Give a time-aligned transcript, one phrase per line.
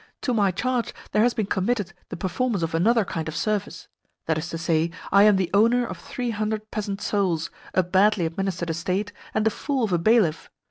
[0.21, 3.87] To my charge there has been committed the performance of another kind of service.
[4.25, 8.25] That is to say, I am the owner of three hundred peasant souls, a badly
[8.25, 10.49] administered estate, and a fool of a bailiff.